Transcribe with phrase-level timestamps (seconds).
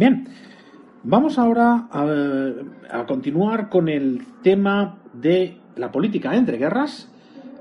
[0.00, 0.28] Bien,
[1.02, 7.12] vamos ahora a, continuar con el tema de la política entre guerras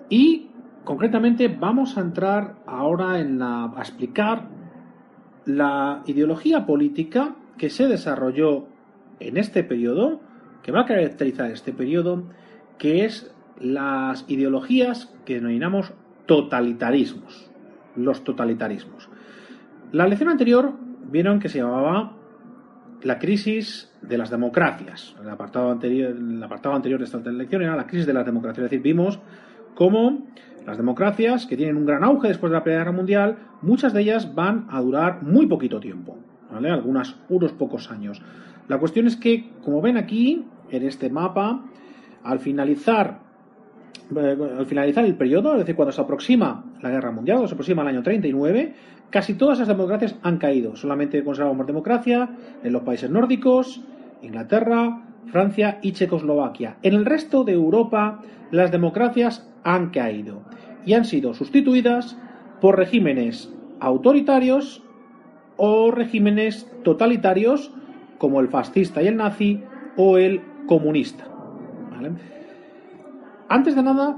[0.07, 0.47] y
[0.85, 4.47] concretamente vamos a entrar ahora en la, a explicar
[5.43, 8.67] la ideología política que se desarrolló
[9.19, 10.21] en este periodo,
[10.63, 12.23] que va a caracterizar este periodo,
[12.77, 15.91] que es las ideologías que denominamos
[16.25, 17.51] totalitarismos,
[17.97, 19.09] los totalitarismos.
[19.91, 20.71] La lección anterior
[21.11, 22.15] vieron que se llamaba
[23.03, 25.15] la crisis de las democracias.
[25.21, 28.65] El apartado anterior, el apartado anterior de esta lección era la crisis de las democracias.
[28.65, 29.19] Es decir, vimos
[29.75, 30.25] cómo
[30.65, 34.01] las democracias, que tienen un gran auge después de la Primera Guerra Mundial, muchas de
[34.01, 36.17] ellas van a durar muy poquito tiempo,
[36.51, 36.69] ¿vale?
[36.69, 38.21] Algunas, unos pocos años.
[38.67, 41.63] La cuestión es que, como ven aquí, en este mapa,
[42.23, 43.19] al finalizar
[44.15, 47.83] al finalizar el periodo, es decir, cuando se aproxima la guerra mundial, cuando se aproxima
[47.83, 48.73] el año 39,
[49.09, 50.75] casi todas las democracias han caído.
[50.75, 52.29] Solamente conservamos democracia
[52.63, 53.81] en los países nórdicos,
[54.21, 56.77] Inglaterra, Francia y Checoslovaquia.
[56.81, 60.41] En el resto de Europa, las democracias han caído
[60.85, 62.17] y han sido sustituidas
[62.61, 64.83] por regímenes autoritarios
[65.57, 67.71] o regímenes totalitarios
[68.17, 69.61] como el fascista y el nazi
[69.97, 71.25] o el comunista.
[71.91, 72.11] ¿Vale?
[73.49, 74.15] Antes de nada,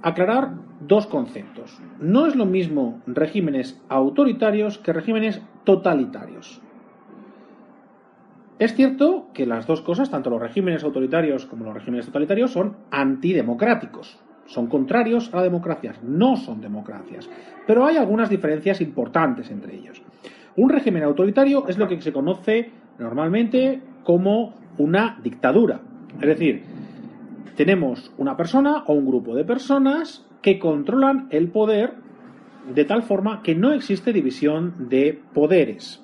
[0.00, 1.78] aclarar dos conceptos.
[2.00, 6.62] No es lo mismo regímenes autoritarios que regímenes totalitarios.
[8.58, 12.76] Es cierto que las dos cosas, tanto los regímenes autoritarios como los regímenes totalitarios, son
[12.90, 14.18] antidemocráticos.
[14.46, 17.28] Son contrarios a la democracia, no son democracias.
[17.66, 20.00] Pero hay algunas diferencias importantes entre ellos.
[20.56, 25.80] Un régimen autoritario es lo que se conoce normalmente como una dictadura.
[26.14, 26.75] Es decir,
[27.56, 31.94] tenemos una persona o un grupo de personas que controlan el poder
[32.72, 36.02] de tal forma que no existe división de poderes.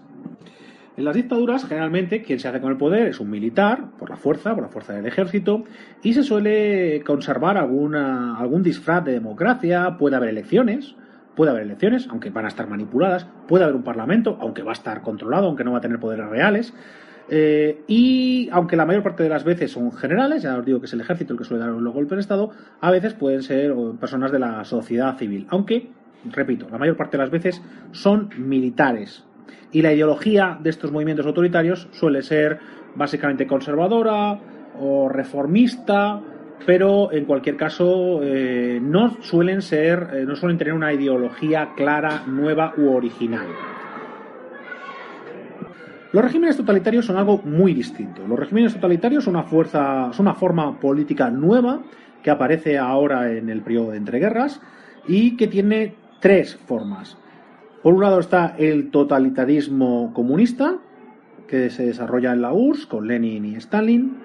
[0.96, 4.16] En las dictaduras, generalmente, quien se hace con el poder es un militar, por la
[4.16, 5.64] fuerza, por la fuerza del ejército,
[6.02, 10.94] y se suele conservar alguna, algún disfraz de democracia, puede haber elecciones,
[11.34, 14.74] puede haber elecciones, aunque van a estar manipuladas, puede haber un parlamento, aunque va a
[14.74, 16.74] estar controlado, aunque no va a tener poderes reales,
[17.34, 20.84] eh, y aunque la mayor parte de las veces son generales, ya os digo que
[20.84, 23.72] es el ejército el que suele dar los golpes de Estado, a veces pueden ser
[23.98, 25.88] personas de la sociedad civil, aunque,
[26.31, 29.25] repito, la mayor parte de las veces son militares.
[29.71, 32.59] Y la ideología de estos movimientos autoritarios suele ser
[32.97, 34.38] básicamente conservadora
[34.78, 36.21] o reformista,
[36.66, 42.25] pero en cualquier caso eh, no suelen ser, eh, no suelen tener una ideología clara,
[42.26, 43.47] nueva u original.
[46.12, 48.26] Los regímenes totalitarios son algo muy distinto.
[48.28, 51.82] Los regímenes totalitarios son una fuerza, son una forma política nueva
[52.22, 54.60] que aparece ahora en el periodo de entreguerras
[55.08, 57.16] y que tiene tres formas.
[57.82, 60.78] Por un lado está el totalitarismo comunista,
[61.48, 64.18] que se desarrolla en la URSS con Lenin y Stalin.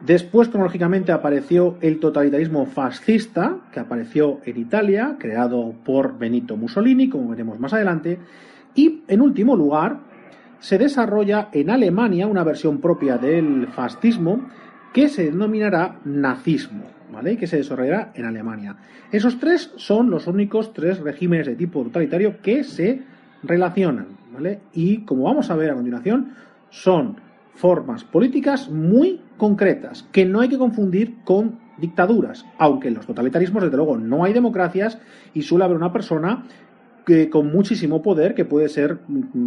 [0.00, 7.28] Después, cronológicamente, apareció el totalitarismo fascista, que apareció en Italia, creado por Benito Mussolini, como
[7.28, 8.18] veremos más adelante.
[8.74, 10.13] Y, en último lugar,
[10.64, 14.48] se desarrolla en Alemania una versión propia del fascismo
[14.94, 17.36] que se denominará nazismo, ¿vale?
[17.36, 18.74] Que se desarrollará en Alemania.
[19.12, 23.02] Esos tres son los únicos tres regímenes de tipo totalitario que se
[23.42, 24.60] relacionan, ¿vale?
[24.72, 26.32] Y como vamos a ver a continuación,
[26.70, 27.16] son
[27.52, 33.64] formas políticas muy concretas que no hay que confundir con dictaduras, aunque en los totalitarismos
[33.64, 34.98] desde luego no hay democracias
[35.34, 36.44] y suele haber una persona
[37.04, 38.98] que con muchísimo poder que puede ser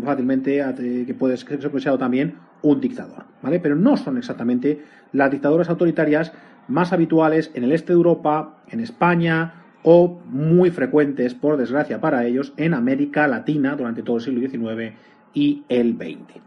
[0.04, 0.64] fácilmente
[1.06, 3.60] que puede ser considerado también un dictador, ¿vale?
[3.60, 4.84] Pero no son exactamente
[5.14, 6.34] las dictaduras autoritarias
[6.68, 12.26] más habituales en el este de Europa, en España o muy frecuentes, por desgracia para
[12.26, 14.94] ellos, en América Latina durante todo el siglo XIX
[15.34, 16.42] y el XX.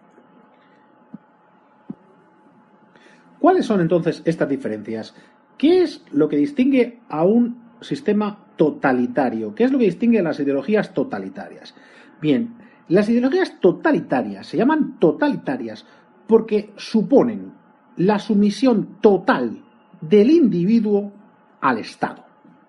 [3.39, 5.15] ¿Cuáles son entonces estas diferencias?
[5.57, 9.55] ¿Qué es lo que distingue a un sistema totalitario?
[9.55, 11.75] ¿Qué es lo que distingue las ideologías totalitarias?
[12.21, 12.57] Bien,
[12.89, 15.87] las ideologías totalitarias se llaman totalitarias
[16.27, 17.53] porque suponen
[17.97, 19.63] la sumisión total
[20.01, 21.13] del individuo
[21.61, 22.25] al Estado.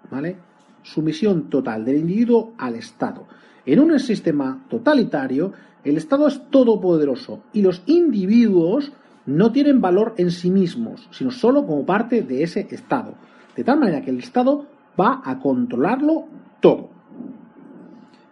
[0.09, 0.37] ¿Vale?
[0.83, 3.27] Sumisión total del individuo al Estado.
[3.65, 5.53] En un sistema totalitario,
[5.83, 8.91] el Estado es todopoderoso y los individuos
[9.25, 13.15] no tienen valor en sí mismos, sino solo como parte de ese Estado.
[13.55, 14.65] De tal manera que el Estado
[14.99, 16.27] va a controlarlo
[16.59, 16.89] todo.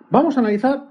[0.10, 0.86] Vamos a analizar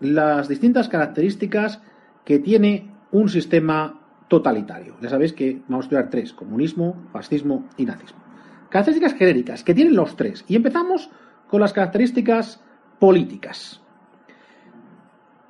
[0.00, 1.80] las distintas características
[2.24, 4.96] que tiene un sistema totalitario.
[5.00, 8.20] Ya sabéis que vamos a estudiar tres, comunismo, fascismo y nazismo.
[8.68, 10.44] Características genéricas que tienen los tres.
[10.46, 11.10] Y empezamos
[11.48, 12.62] con las características
[12.98, 13.80] políticas.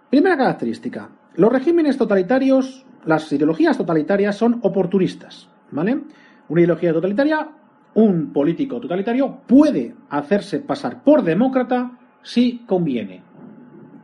[0.08, 1.10] Primera característica.
[1.34, 5.48] Los regímenes totalitarios, las ideologías totalitarias son oportunistas.
[5.70, 6.00] ¿Vale?
[6.48, 7.48] Una ideología totalitaria,
[7.94, 11.92] un político totalitario puede hacerse pasar por demócrata
[12.22, 13.22] si conviene.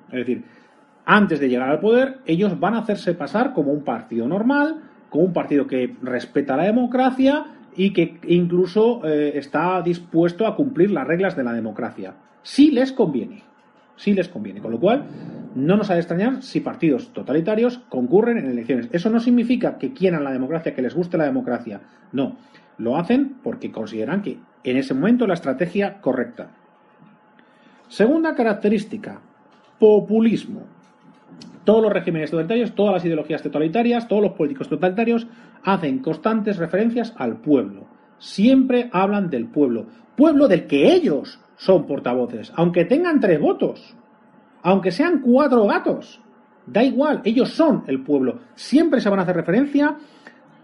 [0.08, 0.44] Es decir,
[1.04, 5.24] antes de llegar al poder, ellos van a hacerse pasar como un partido normal, como
[5.24, 7.46] un partido que respeta la democracia
[7.76, 12.14] y que incluso eh, está dispuesto a cumplir las reglas de la democracia.
[12.42, 13.42] Si les conviene.
[13.96, 14.60] Si les conviene.
[14.60, 15.04] Con lo cual,
[15.54, 18.88] no nos ha de extrañar si partidos totalitarios concurren en elecciones.
[18.92, 21.80] Eso no significa que quieran la democracia, que les guste la democracia.
[22.12, 22.36] No.
[22.78, 26.50] Lo hacen porque consideran que en ese momento la estrategia correcta.
[27.88, 29.20] Segunda característica,
[29.78, 30.62] populismo.
[31.64, 35.26] Todos los regímenes totalitarios, todas las ideologías totalitarias, todos los políticos totalitarios
[35.64, 37.86] hacen constantes referencias al pueblo.
[38.18, 39.86] Siempre hablan del pueblo.
[40.16, 43.94] Pueblo del que ellos son portavoces, aunque tengan tres votos,
[44.62, 46.20] aunque sean cuatro gatos.
[46.66, 48.40] Da igual, ellos son el pueblo.
[48.54, 49.96] Siempre se van a hacer referencia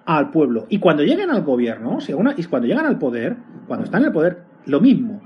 [0.05, 0.67] al pueblo.
[0.69, 1.99] Y cuando lleguen al gobierno,
[2.37, 5.21] y cuando llegan al poder, cuando están en el poder, lo mismo.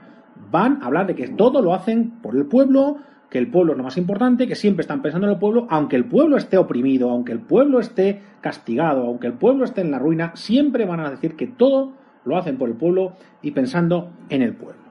[0.50, 2.99] Van a hablar de que todo lo hacen por el pueblo,
[3.31, 5.96] que el pueblo es lo más importante, que siempre están pensando en el pueblo, aunque
[5.96, 9.99] el pueblo esté oprimido, aunque el pueblo esté castigado, aunque el pueblo esté en la
[9.99, 11.93] ruina, siempre van a decir que todo
[12.25, 14.82] lo hacen por el pueblo y pensando en el pueblo.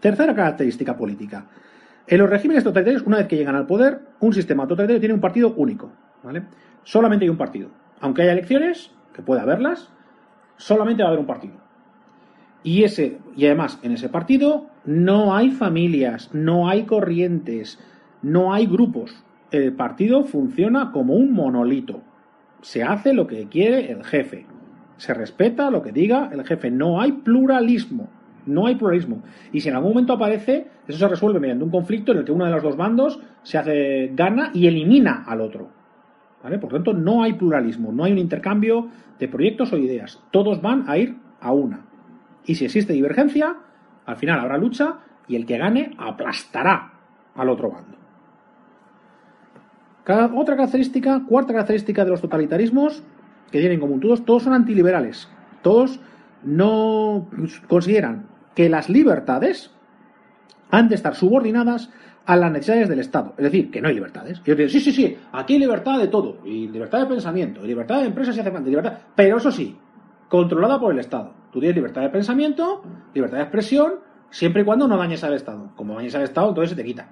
[0.00, 1.46] Tercera característica política.
[2.06, 5.20] En los regímenes totalitarios, una vez que llegan al poder, un sistema totalitario tiene un
[5.20, 5.92] partido único.
[6.22, 6.42] ¿vale?
[6.82, 7.68] Solamente hay un partido.
[8.02, 9.88] Aunque haya elecciones, que pueda haberlas,
[10.56, 11.54] solamente va a haber un partido.
[12.64, 17.78] Y, ese, y además, en ese partido no hay familias, no hay corrientes,
[18.22, 19.24] no hay grupos.
[19.52, 22.02] El partido funciona como un monolito.
[22.60, 24.46] Se hace lo que quiere el jefe.
[24.96, 26.70] Se respeta lo que diga el jefe.
[26.70, 28.08] No hay pluralismo.
[28.46, 29.22] No hay pluralismo.
[29.52, 32.32] Y si en algún momento aparece, eso se resuelve mediante un conflicto en el que
[32.32, 35.81] uno de los dos bandos se hace gana y elimina al otro.
[36.42, 40.20] Por lo tanto, no hay pluralismo, no hay un intercambio de proyectos o ideas.
[40.32, 41.86] Todos van a ir a una.
[42.44, 43.56] Y si existe divergencia,
[44.06, 44.98] al final habrá lucha
[45.28, 46.92] y el que gane aplastará
[47.36, 47.96] al otro bando.
[50.36, 53.04] otra característica, cuarta característica de los totalitarismos
[53.52, 55.28] que tienen en común todos, todos son antiliberales.
[55.62, 56.00] Todos
[56.42, 57.28] no
[57.68, 59.70] consideran que las libertades
[60.70, 61.90] han de estar subordinadas
[62.24, 63.34] a las necesidades del Estado.
[63.36, 64.42] Es decir, que no hay libertades.
[64.44, 67.68] Yo digo, sí, sí, sí, aquí hay libertad de todo, y libertad de pensamiento, y
[67.68, 69.76] libertad de empresas y hace falta, libertad, pero eso sí,
[70.28, 71.32] controlada por el Estado.
[71.52, 72.82] Tú tienes libertad de pensamiento,
[73.12, 73.94] libertad de expresión,
[74.30, 75.72] siempre y cuando no dañes al Estado.
[75.76, 77.08] Como dañes al Estado, entonces se te quita.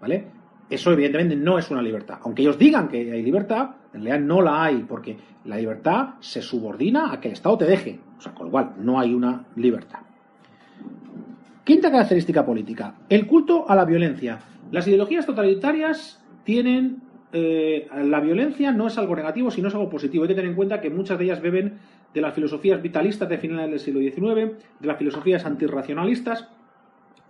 [0.00, 0.26] ¿Vale?
[0.68, 2.18] Eso evidentemente no es una libertad.
[2.22, 6.42] Aunque ellos digan que hay libertad, en realidad no la hay, porque la libertad se
[6.42, 8.00] subordina a que el Estado te deje.
[8.18, 10.00] O sea, con lo cual no hay una libertad.
[11.64, 14.40] Quinta característica política, el culto a la violencia.
[14.72, 20.24] Las ideologías totalitarias tienen eh, la violencia no es algo negativo, sino es algo positivo.
[20.24, 21.78] Hay que tener en cuenta que muchas de ellas beben
[22.12, 26.48] de las filosofías vitalistas de finales del siglo XIX, de las filosofías antirracionalistas,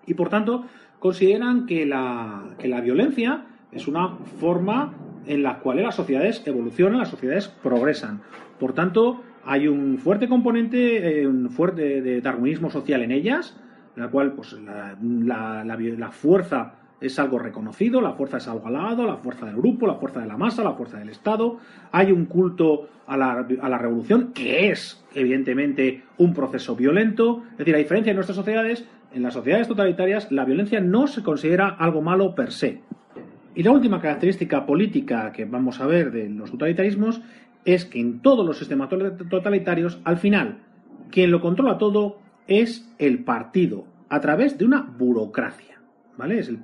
[0.06, 0.64] y por tanto
[0.98, 4.94] consideran que la, que la violencia es una forma
[5.26, 8.22] en la cual las sociedades evolucionan, las sociedades progresan.
[8.58, 13.56] Por tanto, hay un fuerte componente, eh, un fuerte darwinismo social en ellas,
[13.96, 19.06] la cual pues, la, la, la fuerza es algo reconocido, la fuerza es algo alabado,
[19.06, 21.58] la fuerza del grupo, la fuerza de la masa, la fuerza del Estado.
[21.90, 27.42] Hay un culto a la, a la revolución, que es, evidentemente, un proceso violento.
[27.52, 31.22] Es decir, a diferencia de nuestras sociedades, en las sociedades totalitarias la violencia no se
[31.22, 32.80] considera algo malo per se.
[33.54, 37.20] Y la última característica política que vamos a ver de los totalitarismos
[37.64, 38.88] es que en todos los sistemas
[39.28, 40.60] totalitarios, al final,
[41.10, 45.72] quien lo controla todo es el partido, a través de una burocracia.
[46.16, 46.38] ¿vale?
[46.38, 46.58] Es el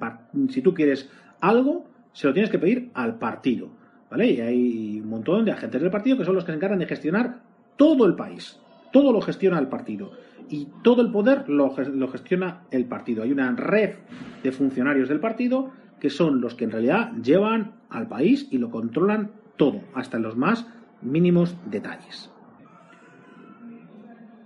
[0.50, 3.68] si tú quieres algo, se lo tienes que pedir al partido,
[4.10, 4.30] ¿vale?
[4.30, 6.86] Y hay un montón de agentes del partido que son los que se encargan de
[6.86, 7.40] gestionar
[7.76, 8.58] todo el país.
[8.92, 10.12] Todo lo gestiona el partido.
[10.48, 13.22] Y todo el poder lo, lo gestiona el partido.
[13.22, 13.96] Hay una red
[14.42, 15.70] de funcionarios del partido
[16.00, 20.22] que son los que en realidad llevan al país y lo controlan todo, hasta en
[20.22, 20.66] los más
[21.02, 22.30] mínimos detalles.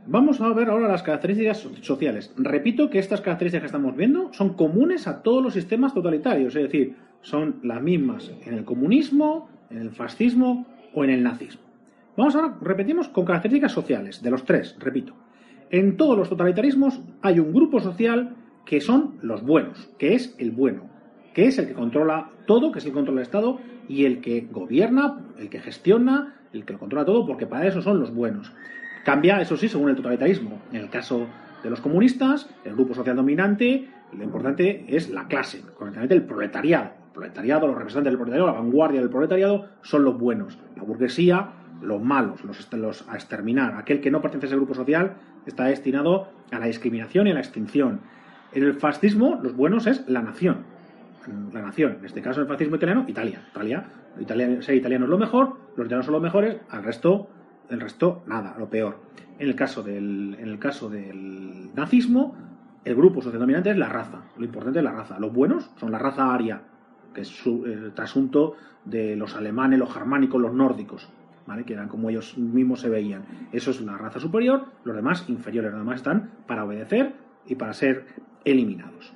[0.06, 2.32] Vamos a ver ahora las características so- sociales.
[2.37, 6.62] Repito que estas características que estamos viendo son comunes a todos los sistemas totalitarios, es
[6.64, 11.62] decir, son las mismas en el comunismo, en el fascismo o en el nazismo.
[12.16, 15.14] Vamos ahora, repetimos, con características sociales, de los tres, repito.
[15.71, 18.35] En todos los totalitarismos hay un grupo social
[18.66, 20.90] que son los buenos, que es el bueno,
[21.32, 24.21] que es el que controla todo, que es el que controla el Estado y el
[24.21, 28.12] que gobierna, el que gestiona, el que lo controla todo, porque para eso son los
[28.14, 28.52] buenos.
[29.04, 30.61] Cambia, eso sí, según el totalitarismo.
[30.71, 31.26] En el caso
[31.62, 36.90] de los comunistas, el grupo social dominante, lo importante es la clase, concretamente el proletariado.
[37.12, 40.59] Proletariado, los representantes del proletariado, la vanguardia del proletariado, son los buenos.
[40.76, 41.50] La burguesía,
[41.82, 43.75] los malos, los a exterminar.
[43.75, 45.14] Aquel que no pertenece a ese grupo social
[45.47, 48.00] está destinado a la discriminación y a la extinción.
[48.52, 50.64] En el fascismo, los buenos es la nación.
[51.52, 53.42] La nación, en este caso el fascismo italiano, Italia.
[53.50, 53.85] Italia,
[54.18, 57.28] Italia ser italiano es lo mejor, los italianos son los mejores, al resto,
[57.75, 58.99] el resto, nada, lo peor.
[59.38, 62.37] En el caso del, en el caso del nazismo,
[62.85, 64.23] el grupo social dominante es la raza.
[64.37, 65.19] Lo importante es la raza.
[65.19, 66.62] Los buenos son la raza aria,
[67.14, 71.09] que es su, el trasunto de los alemanes, los germánicos, los nórdicos,
[71.47, 71.64] ¿vale?
[71.64, 73.23] que eran como ellos mismos se veían.
[73.52, 77.12] Eso es la raza superior, los demás inferiores, los demás están para obedecer
[77.47, 78.07] y para ser
[78.45, 79.12] eliminados.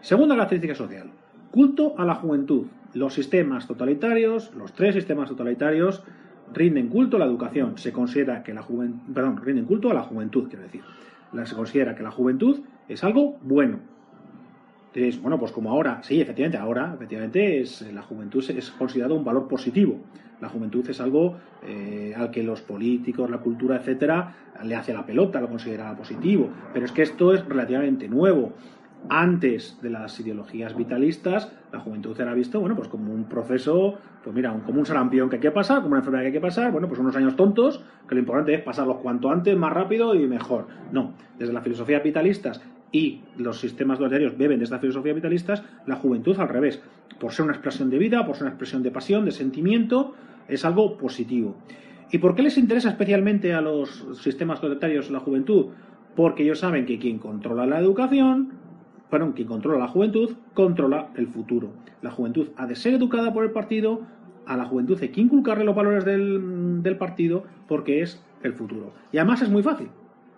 [0.00, 1.10] Segunda característica social,
[1.50, 2.66] culto a la juventud.
[2.94, 6.02] Los sistemas totalitarios, los tres sistemas totalitarios,
[6.52, 7.78] rinden culto a la educación.
[7.78, 10.82] Se considera que la juventud, perdón, rinden culto a la juventud, quiero decir.
[11.44, 13.78] Se considera que la juventud es algo bueno.
[14.92, 19.14] Diréis, bueno, pues como ahora, sí, efectivamente, ahora, efectivamente, es, la juventud es- es considerado
[19.14, 19.96] un valor positivo.
[20.40, 25.06] La juventud es algo eh, al que los políticos, la cultura, etcétera, le hace la
[25.06, 26.48] pelota, lo considera positivo.
[26.72, 28.52] Pero es que esto es relativamente nuevo.
[29.08, 34.34] Antes de las ideologías vitalistas, la juventud era visto, bueno, pues como un proceso, pues
[34.34, 36.70] mira, como un sarampión que hay que pasar, como una enfermedad que hay que pasar,
[36.70, 40.26] bueno, pues unos años tontos, que lo importante es pasarlos cuanto antes, más rápido y
[40.26, 40.66] mejor.
[40.92, 42.60] No, desde las filosofías vitalistas
[42.92, 46.82] y los sistemas totalitarios beben de estas filosofías vitalistas, la juventud al revés.
[47.18, 50.14] Por ser una expresión de vida, por ser una expresión de pasión, de sentimiento,
[50.48, 51.56] es algo positivo.
[52.12, 55.66] ¿Y por qué les interesa especialmente a los sistemas totalitarios la juventud?
[56.16, 58.59] Porque ellos saben que quien controla la educación,
[59.10, 61.70] bueno, quien controla la juventud, controla el futuro.
[62.00, 64.02] La juventud ha de ser educada por el partido,
[64.46, 68.92] a la juventud hay que inculcarle los valores del, partido porque es el futuro.
[69.12, 69.88] Y además es muy fácil,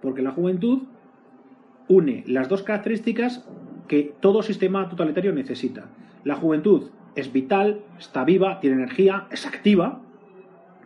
[0.00, 0.83] porque la juventud
[1.88, 3.47] une las dos características
[3.88, 5.87] que todo sistema totalitario necesita.
[6.25, 10.00] La juventud es vital, está viva, tiene energía, es activa,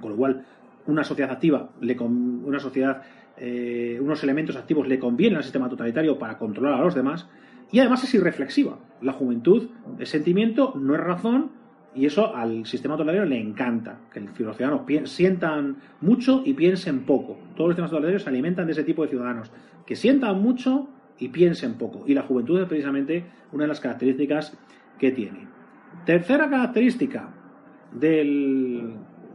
[0.00, 0.44] con lo cual
[0.86, 3.02] una sociedad activa, una sociedad,
[3.36, 7.28] eh, unos elementos activos le convienen al sistema totalitario para controlar a los demás,
[7.72, 8.78] y además es irreflexiva.
[9.00, 9.68] La juventud
[9.98, 11.50] es sentimiento, no es razón,
[11.94, 17.38] y eso al sistema totalitario le encanta, que los ciudadanos sientan mucho y piensen poco.
[17.54, 19.50] Todos los sistemas totalitarios se alimentan de ese tipo de ciudadanos,
[19.86, 22.04] que sientan mucho y piensen poco.
[22.06, 24.58] Y la juventud es precisamente una de las características
[24.98, 25.48] que tiene.
[26.04, 27.30] Tercera característica
[27.92, 28.94] del...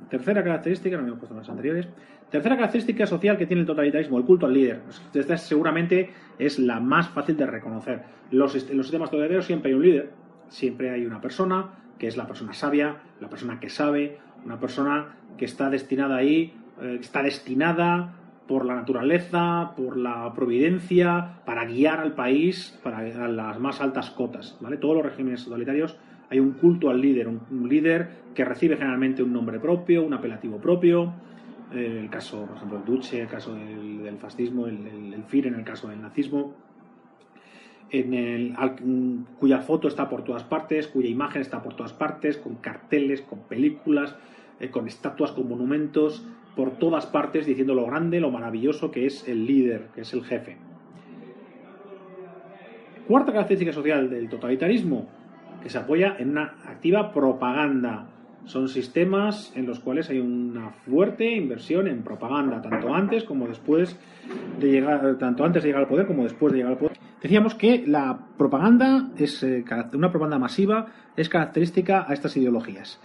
[0.09, 1.87] Tercera característica, no me he puesto en las anteriores.
[2.31, 4.79] Tercera característica social que tiene el totalitarismo, el culto al líder.
[5.13, 8.03] Esta seguramente es la más fácil de reconocer.
[8.31, 10.11] Los, en los sistemas totalitarios siempre hay un líder,
[10.47, 15.17] siempre hay una persona que es la persona sabia, la persona que sabe, una persona
[15.37, 18.13] que está destinada ahí, eh, está destinada
[18.47, 24.57] por la naturaleza, por la providencia, para guiar al país para las más altas cotas.
[24.61, 24.77] ¿vale?
[24.77, 25.97] Todos los regímenes totalitarios
[26.29, 30.13] hay un culto al líder, un, un líder que recibe generalmente un nombre propio, un
[30.13, 31.13] apelativo propio.
[31.73, 35.47] Eh, el caso, por ejemplo, del Duce, el caso del, fascismo, el, el, el FIR
[35.47, 36.53] en el caso del nazismo.
[37.89, 38.55] En el,
[39.37, 43.39] cuya foto está por todas partes, cuya imagen está por todas partes, con carteles, con
[43.39, 44.15] películas,
[44.61, 46.25] eh, con estatuas, con monumentos,
[46.55, 50.23] por todas partes, diciendo lo grande, lo maravilloso que es el líder, que es el
[50.23, 50.57] jefe.
[53.07, 55.09] Cuarta característica social del totalitarismo,
[55.61, 58.07] que se apoya en una activa propaganda.
[58.45, 63.97] Son sistemas en los cuales hay una fuerte inversión en propaganda, tanto antes como después
[64.59, 66.97] de llegar, tanto antes de llegar al poder como después de llegar al poder.
[67.21, 72.99] Decíamos que la propaganda es eh, una propaganda masiva es característica a estas ideologías.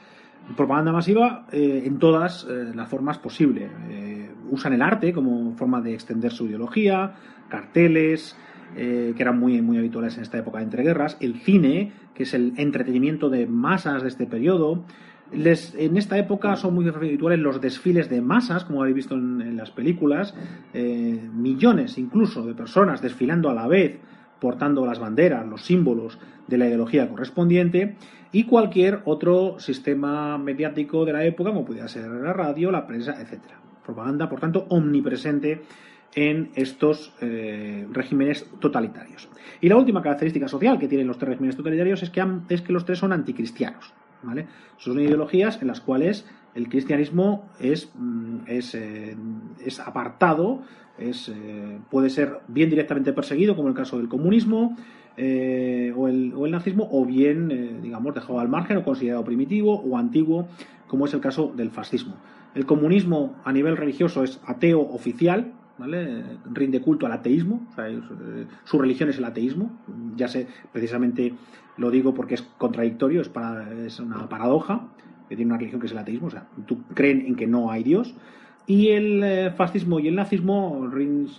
[0.57, 3.71] Propaganda masiva eh, en todas eh, las formas posibles.
[3.91, 7.15] Eh, usan el arte como forma de extender su ideología,
[7.49, 8.37] carteles,
[8.75, 12.53] que eran muy, muy habituales en esta época de entreguerras, el cine, que es el
[12.57, 14.85] entretenimiento de masas de este periodo.
[15.33, 19.71] En esta época son muy habituales los desfiles de masas, como habéis visto en, las
[19.71, 20.35] películas,
[20.73, 23.99] eh, millones incluso de personas desfilando a la vez,
[24.41, 27.97] portando las banderas, los símbolos de la ideología correspondiente,
[28.33, 33.21] y cualquier otro sistema mediático de la época, como pudiera ser la radio, la prensa,
[33.21, 33.41] etc.
[33.85, 35.63] propaganda, por tanto, omnipresente
[36.15, 39.29] en estos eh, regímenes totalitarios.
[39.61, 42.73] Y la última característica social que tienen los tres regímenes totalitarios es que, es que
[42.73, 43.93] los tres son anticristianos.
[44.79, 49.17] Son ideologías en las cuales el cristianismo es, mm, es, eh,
[49.65, 50.63] es apartado,
[50.99, 54.77] es, eh, puede ser bien directamente perseguido, como en el caso del comunismo
[55.19, 59.97] o, el, o, el, nazismo, o bien, digamos, dejado al margen o considerado primitivo o
[59.97, 60.49] antiguo,
[60.87, 62.17] como es el caso del fascismo.
[62.55, 69.11] El comunismo a nivel religioso es ateo oficial, Rinde culto al ateísmo, eh, su religión
[69.11, 69.71] es el ateísmo,
[70.17, 71.35] ya sé, precisamente
[71.77, 74.89] lo digo porque es contradictorio, es, para, es una paradoja,
[75.29, 77.71] que tiene una religión que es el ateísmo, o sea, tú creen en que no
[77.71, 78.15] hay Dios,
[78.67, 80.91] y el eh, fascismo y el nazismo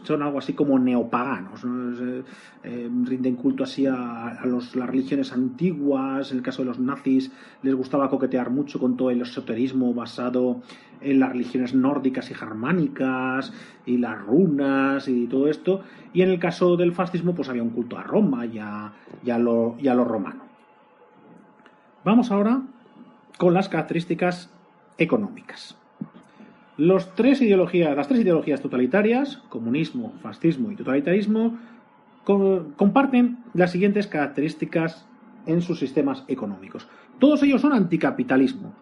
[0.03, 2.23] son algo así como neopaganos, eh,
[2.63, 6.31] eh, rinden culto así a, las religiones antiguas.
[6.31, 7.31] En el caso de los nazis
[7.63, 10.61] les gustaba coquetear mucho con todo el esoterismo basado
[11.01, 13.51] en las religiones nórdicas y germánicas
[13.85, 15.81] y las runas y todo esto.
[16.13, 19.75] Y en el caso del fascismo pues había un culto a Roma y a lo,
[19.79, 20.43] y a lo romano.
[22.05, 22.61] Vamos ahora
[23.37, 24.49] con las características
[24.97, 25.77] económicas.
[26.77, 31.57] Los tres ideologías, las tres ideologías totalitarias, comunismo, fascismo y totalitarismo,
[32.23, 35.07] comparten las siguientes características
[35.47, 36.87] en sus sistemas económicos.
[37.17, 38.75] Todos ellos son anticapitalismo.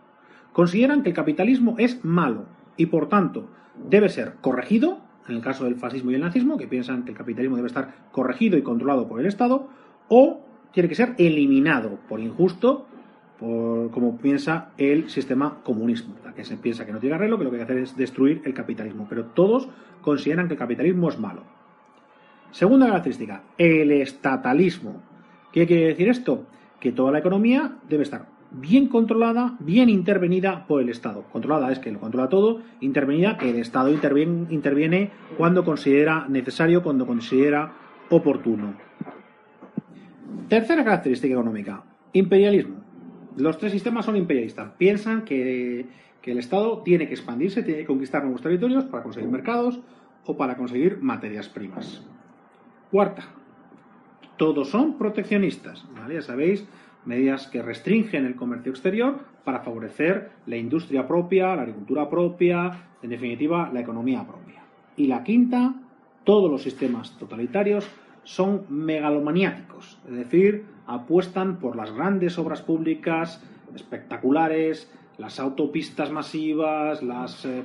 [0.51, 3.47] Consideran que el capitalismo es malo y por tanto
[3.89, 4.99] debe ser corregido,
[5.29, 7.93] en el caso del fascismo y el nazismo, que piensan que el capitalismo debe estar
[8.11, 9.69] corregido y controlado por el Estado,
[10.09, 10.41] o
[10.73, 12.87] tiene que ser eliminado por injusto
[13.39, 17.57] como piensa el sistema comunismo, que se piensa que no tiene arreglo, que lo que
[17.57, 19.05] hay que hacer es destruir el capitalismo.
[19.09, 19.69] Pero todos
[20.01, 21.43] consideran que el capitalismo es malo.
[22.51, 25.01] Segunda característica, el estatalismo.
[25.51, 26.45] ¿Qué quiere decir esto?
[26.79, 31.23] Que toda la economía debe estar bien controlada, bien intervenida por el Estado.
[31.23, 37.05] Controlada es que lo controla todo, intervenida que el Estado interviene cuando considera necesario, cuando
[37.05, 37.73] considera
[38.09, 38.75] oportuno.
[40.47, 42.84] Tercera característica económica, imperialismo.
[43.37, 44.71] Los tres sistemas son imperialistas.
[44.77, 45.85] Piensan que,
[46.23, 49.79] el Estado tiene que expandirse, tiene que conquistar nuevos territorios para conseguir mercados
[50.25, 52.03] o para conseguir materias primas.
[52.89, 53.25] Cuarta,
[54.37, 55.85] todos son proteccionistas.
[56.09, 56.65] Ya sabéis,
[57.05, 63.09] medidas que restringen el comercio exterior para favorecer la industria propia, la agricultura propia, en
[63.09, 64.63] definitiva, la economía propia.
[64.97, 65.75] Y la quinta,
[66.23, 67.87] todos los sistemas totalitarios
[68.23, 73.43] son megalomaniáticos, es decir, apuestan por las grandes obras públicas
[73.75, 77.63] espectaculares, las autopistas masivas, las, eh,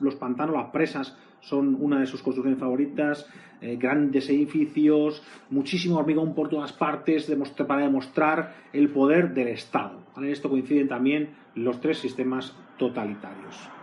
[0.00, 3.26] los pantanos, las presas son una de sus construcciones favoritas,
[3.60, 7.32] eh, grandes edificios, muchísimo hormigón por todas partes
[7.66, 10.00] para demostrar el poder del Estado.
[10.16, 13.75] En esto coinciden también los tres sistemas totalitarios.